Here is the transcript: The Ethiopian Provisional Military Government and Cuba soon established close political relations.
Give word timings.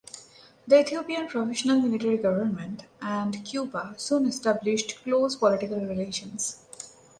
The 0.65 0.79
Ethiopian 0.79 1.27
Provisional 1.27 1.79
Military 1.79 2.17
Government 2.17 2.85
and 3.03 3.45
Cuba 3.45 3.93
soon 3.99 4.25
established 4.25 4.95
close 5.03 5.35
political 5.35 5.79
relations. 5.85 6.57